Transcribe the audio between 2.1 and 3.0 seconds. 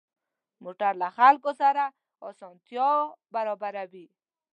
اسانتیا